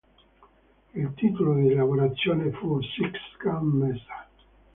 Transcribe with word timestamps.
Il 0.95 1.13
titolo 1.13 1.53
di 1.53 1.75
lavorazione 1.75 2.49
fu 2.53 2.81
"Six 2.81 3.11
Gun 3.39 3.67
Mesa". 3.67 4.27